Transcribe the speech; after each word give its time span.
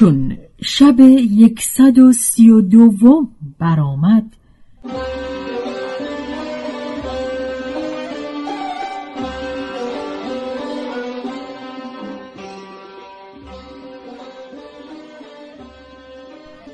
چون 0.00 0.38
شب 0.62 1.00
یکصد 1.00 1.98
و 1.98 2.12
سی 2.12 2.50
و 2.50 2.60
دوم 2.60 3.28
برآمد. 3.58 4.24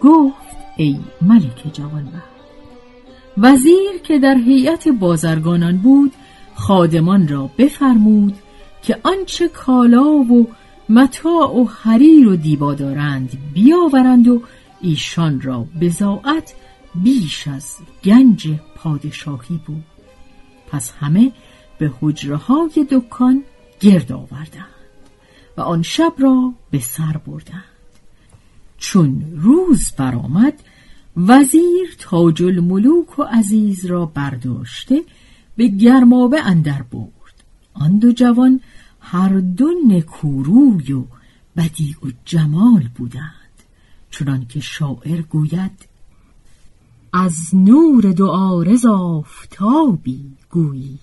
گفت 0.00 0.56
ای 0.76 0.96
ملک 1.22 1.72
جوانبخت 1.72 2.12
وزیر 3.38 3.98
که 4.04 4.18
در 4.18 4.34
هیئت 4.34 4.88
بازرگانان 4.88 5.76
بود 5.76 6.12
خادمان 6.54 7.28
را 7.28 7.50
بفرمود 7.58 8.34
که 8.82 8.98
آنچه 9.02 9.48
کالا 9.48 10.04
و 10.04 10.46
متاع 10.88 11.56
و 11.56 11.64
حریر 11.64 12.28
و 12.28 12.36
دیبا 12.36 12.74
دارند 12.74 13.38
بیاورند 13.54 14.28
و 14.28 14.42
ایشان 14.80 15.40
را 15.40 15.66
بزاعت 15.80 16.54
بیش 16.94 17.48
از 17.48 17.76
گنج 18.04 18.54
پادشاهی 18.76 19.60
بود. 19.66 19.84
پس 20.70 20.92
همه 21.00 21.32
به 21.78 21.92
حجره 22.00 22.36
های 22.36 22.86
دکان 22.90 23.44
گرد 23.80 24.12
آوردند 24.12 24.66
و 25.56 25.60
آن 25.60 25.82
شب 25.82 26.12
را 26.18 26.52
به 26.70 26.80
سر 26.80 27.16
بردند. 27.26 27.64
چون 28.78 29.24
روز 29.36 29.92
برآمد 29.98 30.54
وزیر 31.16 31.96
تاج 31.98 32.42
الملوک 32.42 33.18
و 33.18 33.22
عزیز 33.22 33.86
را 33.86 34.06
برداشته 34.06 35.02
به 35.56 35.68
گرمابه 35.68 36.46
اندر 36.46 36.82
برد. 36.82 37.44
آن 37.74 37.98
دو 37.98 38.12
جوان 38.12 38.60
هر 39.08 39.40
دو 39.40 39.68
نکوروی 39.88 40.92
و 40.92 41.04
بدی 41.56 41.96
و 42.02 42.06
جمال 42.24 42.88
بودند. 42.94 43.62
چنان 44.10 44.46
که 44.46 44.60
شاعر 44.60 45.22
گوید 45.22 45.88
از 47.12 47.54
نور 47.54 48.12
دو 48.12 48.26
آرز 48.26 48.86
آفتابی 48.86 50.36
گویی 50.50 50.98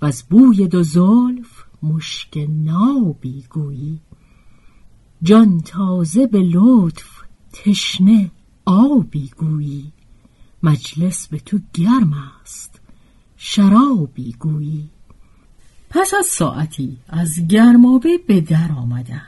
و 0.00 0.06
از 0.06 0.24
بوی 0.30 0.68
دو 0.68 0.82
زلف 0.82 1.64
مشک 1.82 2.46
نابی 2.48 3.44
گویی. 3.50 4.00
جان 5.22 5.60
تازه 5.60 6.26
به 6.26 6.40
لطف 6.40 7.22
تشنه 7.52 8.30
آبی 8.64 9.30
گویی. 9.36 9.92
مجلس 10.62 11.28
به 11.28 11.38
تو 11.38 11.58
گرم 11.74 12.12
است 12.42 12.80
شرابی 13.36 14.32
گویی. 14.32 14.90
پس 15.94 16.14
از 16.18 16.26
ساعتی 16.26 16.96
از 17.08 17.46
گرمابه 17.48 18.18
به 18.26 18.40
در 18.40 18.72
آمدند. 18.72 19.20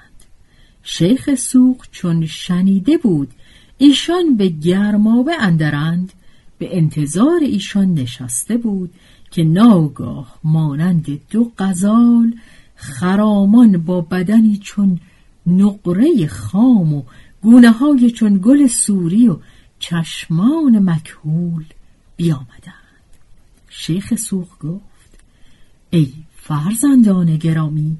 شیخ 0.82 1.34
سوق 1.34 1.86
چون 1.92 2.26
شنیده 2.26 2.96
بود 2.96 3.30
ایشان 3.78 4.36
به 4.36 4.48
گرمابه 4.48 5.32
اندرند 5.40 6.12
به 6.58 6.76
انتظار 6.76 7.40
ایشان 7.42 7.94
نشسته 7.94 8.56
بود 8.56 8.90
که 9.30 9.44
ناگاه 9.44 10.38
مانند 10.44 11.20
دو 11.30 11.52
غزال 11.58 12.34
خرامان 12.76 13.78
با 13.78 14.00
بدنی 14.00 14.56
چون 14.56 15.00
نقره 15.46 16.26
خام 16.26 16.94
و 16.94 17.02
گونه 17.42 17.70
های 17.70 18.10
چون 18.10 18.40
گل 18.44 18.66
سوری 18.66 19.28
و 19.28 19.36
چشمان 19.78 20.90
مکهول 20.90 21.64
بیامدند. 22.16 22.72
شیخ 23.68 24.14
سوق 24.14 24.48
گفت 24.60 25.18
ای 25.90 26.12
فرزندان 26.48 27.36
گرامی 27.36 27.96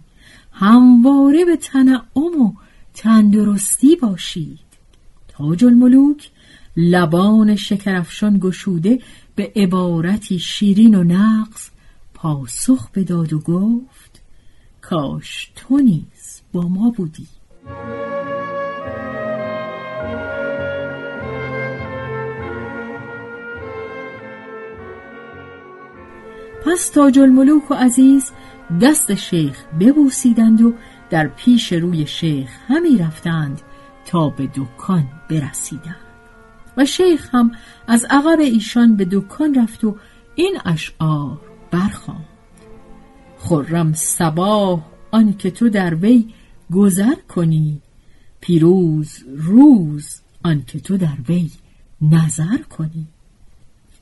همواره 0.52 1.44
به 1.44 1.56
تنعم 1.56 2.42
و 2.42 2.52
تندرستی 2.94 3.96
باشید. 3.96 4.58
تاج 5.28 5.64
الملوک 5.64 6.30
لبان 6.76 7.56
شکرفشان 7.56 8.38
گشوده 8.38 8.98
به 9.34 9.52
عبارتی 9.56 10.38
شیرین 10.38 10.94
و 10.94 11.04
نقص 11.04 11.70
پاسخ 12.14 12.90
بداد 12.90 13.32
و 13.32 13.38
گفت 13.38 14.22
کاش 14.80 15.52
تو 15.56 15.76
نیز 15.76 16.40
با 16.52 16.68
ما 16.68 16.90
بودی. 16.90 17.26
پس 26.66 26.88
تاج 26.88 27.18
الملوک 27.18 27.70
و 27.70 27.74
عزیز 27.74 28.30
دست 28.80 29.14
شیخ 29.14 29.64
ببوسیدند 29.80 30.62
و 30.62 30.74
در 31.10 31.28
پیش 31.28 31.72
روی 31.72 32.06
شیخ 32.06 32.50
همی 32.68 32.98
رفتند 32.98 33.60
تا 34.06 34.28
به 34.28 34.50
دکان 34.54 35.08
برسیدند. 35.30 35.96
و 36.76 36.84
شیخ 36.84 37.34
هم 37.34 37.52
از 37.86 38.06
عقب 38.10 38.40
ایشان 38.40 38.96
به 38.96 39.04
دکان 39.10 39.54
رفت 39.54 39.84
و 39.84 39.96
این 40.34 40.58
اشعار 40.64 41.40
برخواند 41.70 42.24
خرم 43.38 43.92
صباح 43.92 44.80
آن 45.10 45.36
که 45.36 45.50
تو 45.50 45.68
در 45.68 45.94
وی 45.94 46.28
گذر 46.72 47.14
کنی. 47.28 47.80
پیروز 48.40 49.18
روز 49.36 50.20
آن 50.44 50.62
که 50.66 50.80
تو 50.80 50.96
در 50.96 51.16
وی 51.28 51.50
نظر 52.00 52.58
کنی. 52.78 53.06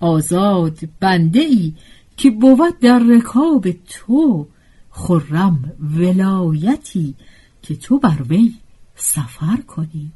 آزاد 0.00 0.78
بنده 1.00 1.40
ای 1.40 1.74
که 2.16 2.30
بود 2.30 2.78
در 2.78 2.98
رکاب 2.98 3.70
تو 3.70 4.46
خرم 4.90 5.72
ولایتی 5.80 7.14
که 7.62 7.76
تو 7.76 7.98
بر 7.98 8.22
وی 8.28 8.54
سفر 8.96 9.56
کنی. 9.56 10.12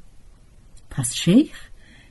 پس 0.91 1.15
شیخ 1.15 1.69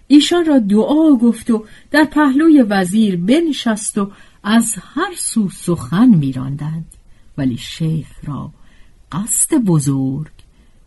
ایشان 0.07 0.45
را 0.45 0.59
دعا 0.59 1.15
گفت 1.15 1.51
و 1.51 1.65
در 1.91 2.03
پهلوی 2.03 2.61
وزیر 2.61 3.17
بنشست 3.17 3.97
و 3.97 4.11
از 4.43 4.75
هر 4.79 5.13
سو 5.17 5.49
سخن 5.49 6.09
میراندند. 6.09 6.85
ولی 7.37 7.57
شیخ 7.57 8.07
را 8.23 8.51
قصد 9.11 9.55
بزرگ 9.55 10.31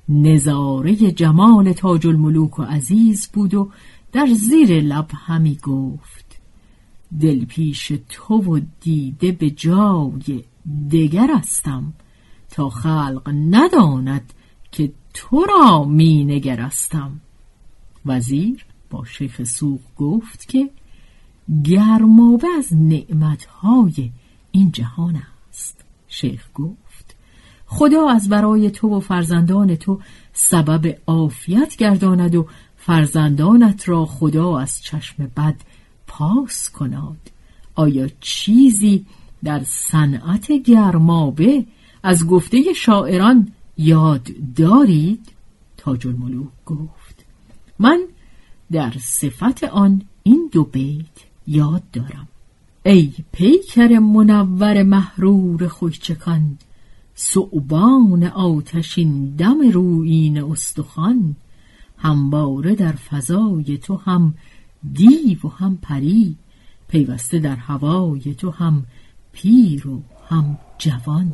نظاره 0.09 0.97
جمال 0.97 1.73
تاج 1.73 2.07
الملوک 2.07 2.59
و 2.59 2.63
عزیز 2.63 3.29
بود 3.33 3.55
و 3.55 3.71
در 4.13 4.27
زیر 4.27 4.81
لب 4.81 5.11
همی 5.15 5.59
گفت 5.63 6.30
دل 7.21 7.45
پیش 7.45 7.93
تو 8.09 8.35
و 8.35 8.61
دیده 8.81 9.33
به 9.33 9.51
جای 9.51 10.45
دگر 10.91 11.31
استم 11.31 11.93
تا 12.51 12.69
خلق 12.69 13.35
نداند 13.51 14.33
که 14.73 14.93
تو 15.15 15.45
را 15.45 15.85
می 15.85 16.25
نگرستم 16.25 17.21
وزیر 18.07 18.65
با 18.91 19.05
شیخ 19.05 19.45
سوق 19.45 19.81
گفت 19.97 20.49
که 20.49 20.71
گرمابه 21.65 22.49
از 22.59 22.77
نعمتهای 22.77 24.11
این 24.51 24.73
جهان 24.73 25.23
است. 25.49 25.85
شیخ 26.09 26.49
گفت 26.55 27.17
خدا 27.67 28.09
از 28.09 28.29
برای 28.29 28.71
تو 28.71 28.89
و 28.89 29.01
فرزندان 29.01 29.77
تو 29.77 30.01
سبب 30.33 30.99
عافیت 31.07 31.77
گرداند 31.77 32.35
و 32.35 32.47
فرزندانت 32.77 33.89
را 33.89 34.07
خدا 34.07 34.59
از 34.59 34.83
چشم 34.83 35.31
بد 35.37 35.57
پاس 36.11 36.71
کناد. 36.71 37.31
آیا 37.75 38.09
چیزی 38.21 39.07
در 39.45 39.63
صنعت 39.65 40.53
گرمابه 40.53 41.65
از 42.03 42.27
گفته 42.27 42.73
شاعران 42.73 43.53
یاد 43.79 44.29
دارید؟ 44.57 45.29
تاج 45.77 46.07
الملوک 46.07 46.49
گفت. 46.67 47.25
من 47.79 48.01
در 48.73 48.93
صفت 49.01 49.65
آن 49.65 50.03
این 50.23 50.51
دو 50.53 50.65
بیت 50.65 51.05
یاد 51.47 51.83
دارم. 51.93 52.29
ای 52.83 53.13
پیکر 53.33 53.99
منور 53.99 54.83
محرور 54.83 55.69
خوشچکان 55.69 56.59
صعبان 57.15 58.25
آتشین 58.25 59.37
دم 59.37 59.71
روین 59.71 60.43
استخوان 60.43 61.37
همواره 61.99 62.75
در 62.75 62.93
فضای 62.93 63.79
تو 63.79 63.97
هم 63.97 64.35
دیو 64.93 65.39
و 65.45 65.49
هم 65.49 65.79
پری 65.83 66.37
پیوسته 66.89 67.39
در 67.39 67.57
هوای 67.57 68.35
تو 68.35 68.51
هم 68.51 68.87
پیر 69.33 69.89
و 69.89 70.03
هم 70.29 70.59
جوان. 70.79 71.33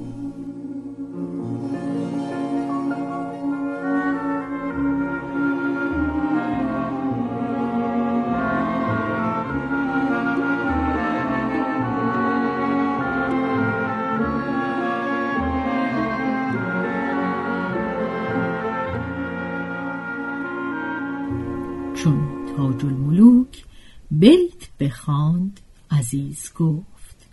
چون 21.95 22.46
تاج 22.57 22.85
الملوک 22.85 23.65
بیت 24.11 24.69
بخواند 24.81 25.61
عزیز 25.91 26.53
گفت. 26.59 27.27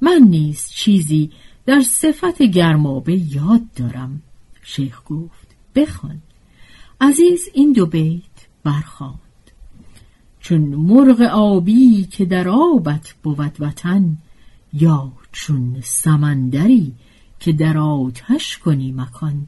من 0.00 0.18
نیز 0.22 0.68
چیزی 0.68 1.30
در 1.66 1.80
صفت 1.80 2.42
گرمابه 2.42 3.34
یاد 3.34 3.72
دارم 3.76 4.22
شیخ 4.62 5.00
گفت. 5.06 5.48
بخوان. 5.74 6.22
عزیز 7.00 7.48
این 7.54 7.72
دو 7.72 7.86
بیت 7.86 8.22
برخواند. 8.64 9.18
چون 10.40 10.60
مرغ 10.60 11.20
آبی 11.20 12.04
که 12.04 12.24
در 12.24 12.48
آبت 12.48 13.14
بود 13.22 13.56
وطن 13.58 14.18
یا 14.72 15.12
چون 15.32 15.76
سمندری 15.82 16.92
که 17.40 17.52
در 17.52 17.78
آتش 17.78 18.58
کنی 18.58 18.92
مکان 18.92 19.46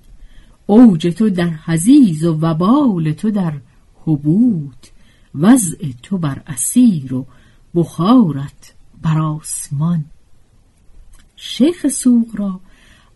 اوج 0.67 1.07
تو 1.07 1.31
در 1.31 1.51
حزیز 1.67 2.25
و 2.25 2.39
وبال 2.41 3.13
تو 3.13 3.31
در 3.31 3.53
حبود 4.07 4.87
وضع 5.35 5.93
تو 6.03 6.19
بر 6.19 6.43
اسیر 6.47 7.15
و 7.15 7.27
بخارت 7.75 8.75
بر 9.03 9.19
آسمان. 9.19 10.05
شیخ 11.37 11.89
سوق 11.89 12.37
را 12.37 12.61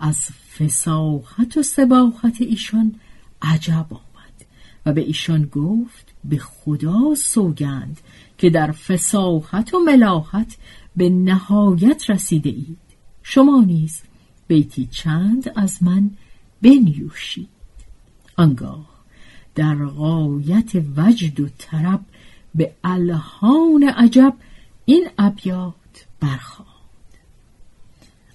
از 0.00 0.18
فساحت 0.58 1.56
و 1.56 1.62
سباحت 1.62 2.36
ایشان 2.40 2.94
عجب 3.42 3.86
آمد 3.90 4.46
و 4.86 4.92
به 4.92 5.00
ایشان 5.00 5.44
گفت 5.44 6.14
به 6.24 6.38
خدا 6.38 7.14
سوگند 7.14 8.00
که 8.38 8.50
در 8.50 8.72
فساحت 8.72 9.74
و 9.74 9.78
ملاحت 9.78 10.56
به 10.96 11.10
نهایت 11.10 12.10
رسیده 12.10 12.50
اید. 12.50 12.78
شما 13.22 13.60
نیز 13.66 14.02
بیتی 14.46 14.86
چند 14.86 15.52
از 15.56 15.82
من 15.82 16.10
بنیوشید. 16.62 17.48
آنگاه 18.36 18.93
در 19.54 19.74
غایت 19.86 20.72
وجد 20.96 21.40
و 21.40 21.48
طرب 21.58 22.00
به 22.54 22.72
الهان 22.84 23.82
عجب 23.82 24.34
این 24.84 25.08
ابیات 25.18 26.06
برخواند. 26.20 26.68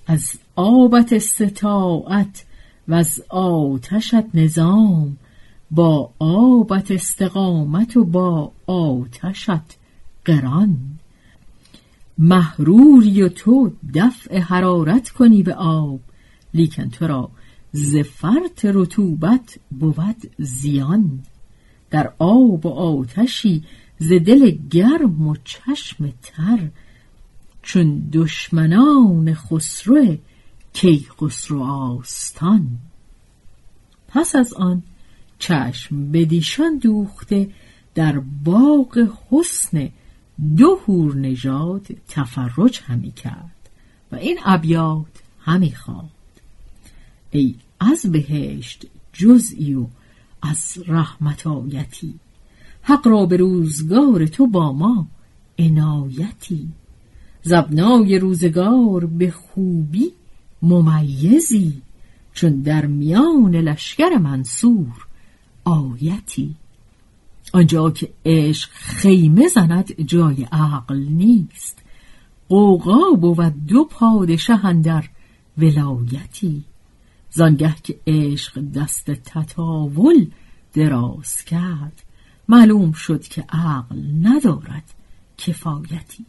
از 0.07 0.33
آبت 0.56 1.13
استطاعت 1.13 2.45
و 2.88 2.94
از 2.94 3.24
آتشت 3.30 4.36
نظام 4.36 5.18
با 5.71 6.12
آبت 6.19 6.92
استقامت 6.92 7.98
و 7.98 8.04
با 8.04 8.51
آتشت 8.68 9.77
قران. 10.25 10.77
محروری 12.18 13.22
و 13.22 13.30
تو 13.30 13.72
دفع 13.94 14.39
حرارت 14.39 15.10
کنی 15.10 15.44
به 15.44 15.54
آب 15.54 16.00
لیکن 16.54 16.89
تو 16.89 17.07
را 17.07 17.30
زفرت 17.71 18.66
رطوبت 18.66 19.60
بود 19.71 20.31
زیان. 20.38 21.24
در 21.89 22.13
آب 22.19 22.66
و 22.66 22.69
آتشی 22.69 23.63
ز 24.00 24.10
دل 24.10 24.57
گرم 24.71 25.27
و 25.27 25.36
چشم 25.44 26.13
تر. 26.21 26.69
چون 27.62 28.10
دشمنان 28.13 29.33
خسرو 29.33 30.18
کی 30.74 31.07
خسرو 31.21 31.63
آستان. 31.63 32.68
پس 34.07 34.36
از 34.36 34.54
آن 34.54 34.83
چشم 35.39 36.12
بدیشان 36.12 36.77
دوخته 36.77 37.50
در 37.95 38.19
باغ 38.44 39.10
حسن 39.31 39.89
دو 40.57 40.80
هور 40.88 41.15
نژاد 41.15 41.88
تفرج 42.07 42.81
همی 42.86 43.12
کرد 43.12 43.69
و 44.12 44.15
این 44.15 44.39
ابیات 44.45 45.24
همی 45.39 45.75
خواند. 45.75 46.19
ای 47.31 47.55
از 47.79 48.11
بهشت 48.11 48.85
جزئی 49.13 49.73
و 49.73 49.87
از 50.41 50.77
رحمت 50.87 51.47
آیتی 51.47 52.13
حق 52.81 53.07
را 53.07 53.25
به 53.25 53.37
روزگار 53.37 54.25
تو 54.25 54.47
با 54.47 54.73
ما 54.73 55.07
عنایتی. 55.59 56.67
زبنای 57.43 58.19
روزگار 58.19 59.05
به 59.05 59.31
خوبی 59.31 60.11
ممیزی 60.61 61.81
چون 62.33 62.61
در 62.61 62.85
میان 62.85 63.55
لشکر 63.55 64.17
منصور 64.17 65.07
آیتی. 65.63 66.55
آنجا 67.53 67.91
که 67.91 68.09
عشق 68.25 68.69
خیمه 68.73 69.47
زند 69.47 70.01
جای 70.01 70.47
عقل 70.51 70.97
نیست 70.97 71.79
قوقا 72.50 73.12
بود 73.21 73.65
دو 73.67 73.83
پادشه 73.83 74.74
در 74.74 75.03
ولایتی. 75.57 76.63
زانگه 77.31 77.75
که 77.83 78.00
عشق 78.07 78.62
دست 78.75 79.12
تطاول 79.12 80.27
دراز 80.74 81.43
کرد 81.43 82.03
معلوم 82.50 82.91
شد 82.91 83.21
که 83.21 83.45
عقل 83.50 84.01
ندارد 84.21 84.93
کفایتی. 85.38 86.25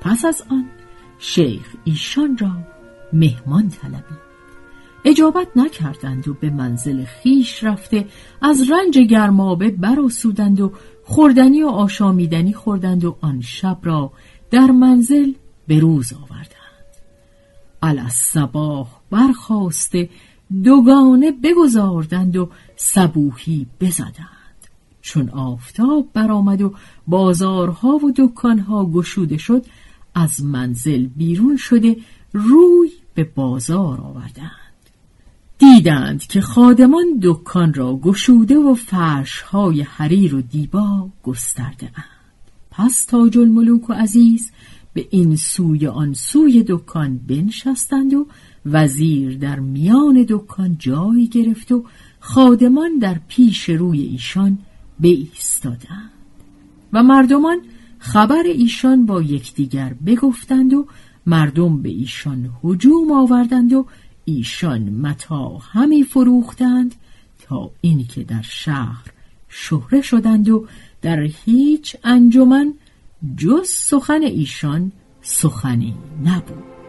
پس 0.00 0.24
از 0.24 0.42
آن 0.50 0.70
شیخ 1.18 1.74
ایشان 1.84 2.38
را 2.38 2.52
مهمان 3.12 3.68
طلبید. 3.68 4.29
اجابت 5.04 5.48
نکردند 5.56 6.28
و 6.28 6.34
به 6.34 6.50
منزل 6.50 7.04
خیش 7.04 7.64
رفته 7.64 8.06
از 8.42 8.70
رنج 8.70 8.98
گرمابه 8.98 9.70
براسودند 9.70 10.60
و 10.60 10.72
خوردنی 11.04 11.62
و 11.62 11.68
آشامیدنی 11.68 12.52
خوردند 12.52 13.04
و 13.04 13.16
آن 13.20 13.40
شب 13.40 13.78
را 13.82 14.12
در 14.50 14.66
منزل 14.66 15.32
به 15.66 15.78
روز 15.78 16.12
آوردند. 16.12 16.50
الصباح 17.82 18.86
برخواسته 19.10 20.08
دوگانه 20.64 21.32
بگذاردند 21.32 22.36
و 22.36 22.48
سبوهی 22.76 23.66
بزدند. 23.80 24.26
چون 25.02 25.30
آفتاب 25.30 26.08
برآمد 26.14 26.62
و 26.62 26.74
بازارها 27.06 27.88
و 27.88 28.12
دکانها 28.16 28.86
گشوده 28.86 29.36
شد 29.36 29.66
از 30.14 30.44
منزل 30.44 31.06
بیرون 31.06 31.56
شده 31.56 31.96
روی 32.32 32.90
به 33.14 33.24
بازار 33.24 34.00
آوردند. 34.00 34.69
دیدند 35.60 36.22
که 36.22 36.40
خادمان 36.40 37.04
دکان 37.22 37.74
را 37.74 37.96
گشوده 37.96 38.58
و 38.58 38.74
فرشهای 38.74 39.82
حریر 39.82 40.34
و 40.34 40.40
دیبا 40.40 41.10
گسترده 41.22 41.86
اند. 41.86 42.50
پس 42.70 43.04
تاج 43.04 43.38
الملوک 43.38 43.90
و 43.90 43.92
عزیز 43.92 44.50
به 44.92 45.06
این 45.10 45.36
سوی 45.36 45.86
آن 45.86 46.14
سوی 46.14 46.64
دکان 46.68 47.20
بنشستند 47.28 48.14
و 48.14 48.26
وزیر 48.66 49.38
در 49.38 49.58
میان 49.60 50.26
دکان 50.28 50.76
جای 50.78 51.28
گرفت 51.28 51.72
و 51.72 51.84
خادمان 52.20 52.98
در 52.98 53.20
پیش 53.28 53.68
روی 53.68 54.00
ایشان 54.00 54.58
بایستادند 55.00 56.10
و 56.92 57.02
مردمان 57.02 57.58
خبر 57.98 58.42
ایشان 58.44 59.06
با 59.06 59.22
یکدیگر 59.22 59.94
بگفتند 60.06 60.74
و 60.74 60.86
مردم 61.26 61.82
به 61.82 61.88
ایشان 61.88 62.50
هجوم 62.64 63.12
آوردند 63.12 63.72
و 63.72 63.86
ایشان 64.36 64.82
متا 64.90 65.58
همی 65.58 66.04
فروختند 66.04 66.94
تا 67.42 67.70
اینکه 67.80 68.24
در 68.24 68.42
شهر 68.42 69.04
شهره 69.48 70.02
شدند 70.02 70.48
و 70.48 70.66
در 71.02 71.20
هیچ 71.20 71.96
انجمن 72.04 72.74
جز 73.36 73.68
سخن 73.68 74.22
ایشان 74.22 74.92
سخنی 75.22 75.94
نبود. 76.24 76.79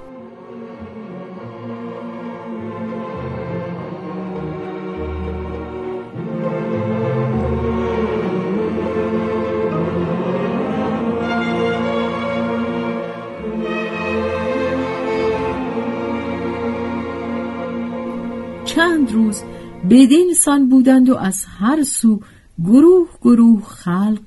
روز 19.22 19.44
بدین 19.90 20.34
سان 20.34 20.70
بودند 20.70 21.10
و 21.10 21.16
از 21.16 21.46
هر 21.46 21.84
سو 21.84 22.22
گروه 22.64 23.08
گروه 23.22 23.64
خلق 23.64 24.22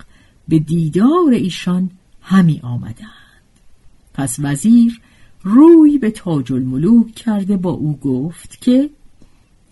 به 0.49 0.59
دیدار 0.59 1.33
ایشان 1.33 1.91
همی 2.23 2.61
آمدند. 2.63 3.09
پس 4.15 4.37
وزیر 4.39 5.01
روی 5.43 5.99
به 5.99 6.11
تاج 6.11 6.53
الملوک 6.53 7.15
کرده 7.15 7.57
با 7.57 7.71
او 7.71 7.97
گفت 7.97 8.61
که 8.61 8.91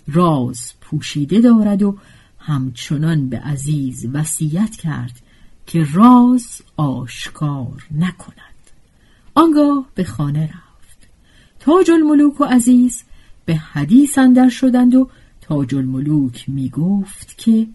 راز 0.09 0.73
پوشیده 0.81 1.41
دارد 1.41 1.83
و 1.83 1.97
همچنان 2.39 3.29
به 3.29 3.39
عزیز 3.39 4.07
وصیت 4.13 4.77
کرد 4.77 5.23
که 5.67 5.87
راز 5.95 6.63
آشکار 6.77 7.87
نکند. 7.95 8.63
آنگاه 9.35 9.87
به 9.95 10.05
خانه 10.05 10.43
رفت. 10.43 11.09
تاج 11.61 11.91
الملوک 11.91 12.41
و 12.41 12.45
عزیز 12.45 13.03
به 13.45 13.55
حدیث 13.55 14.19
اندر 14.19 14.49
شدند 14.49 14.95
و 14.95 15.09
تاج 15.41 15.75
الملوک 15.75 16.45
می 16.49 16.69
گفت 16.69 17.39
که 17.39 17.67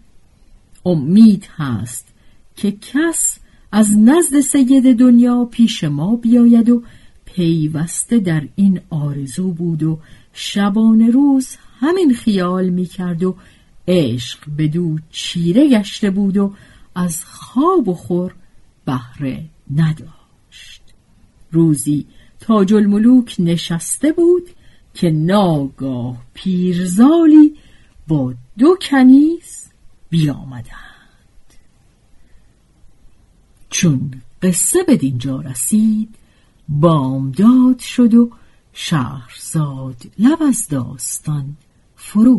امید 0.86 1.48
هست 1.56 2.08
که 2.56 2.72
کس 2.72 3.38
از 3.72 3.98
نزد 3.98 4.40
سید 4.40 4.98
دنیا 4.98 5.44
پیش 5.44 5.84
ما 5.84 6.16
بیاید 6.16 6.70
و 6.70 6.82
پیوسته 7.24 8.18
در 8.18 8.48
این 8.56 8.80
آرزو 8.90 9.52
بود 9.52 9.82
و 9.82 9.98
شبان 10.32 11.00
روز 11.00 11.56
همین 11.80 12.14
خیال 12.14 12.68
می 12.68 12.86
کرد 12.86 13.22
و 13.22 13.36
عشق 13.88 14.38
بدو 14.58 14.98
چیره 15.10 15.68
گشته 15.68 16.10
بود 16.10 16.36
و 16.36 16.54
از 16.94 17.24
خواب 17.24 17.88
و 17.88 17.94
خور 17.94 18.34
بهره 18.84 19.44
نداشت. 19.74 20.82
روزی 21.52 22.06
تاج 22.40 22.74
الملوک 22.74 23.36
نشسته 23.38 24.12
بود 24.12 24.48
که 24.98 25.10
ناگاه 25.10 26.16
پیرزالی 26.34 27.56
با 28.08 28.34
دو 28.58 28.76
کنیز 28.82 29.70
بیامدند. 30.10 31.54
چون 33.70 34.22
قصه 34.42 34.82
به 34.82 34.96
دینجا 34.96 35.40
رسید 35.40 36.14
بامداد 36.68 37.78
شد 37.78 38.14
و 38.14 38.30
شهرزاد 38.72 39.96
لب 40.18 40.42
از 40.42 40.68
داستان 40.68 41.56
فرو 41.96 42.38